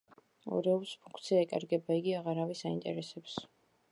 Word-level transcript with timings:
ორეულს 0.59 0.93
ფუნქცია 1.01 1.41
ეკარგება, 1.43 1.99
იგი 2.01 2.17
აღარავის 2.21 2.65
აინტერესებს. 2.71 3.37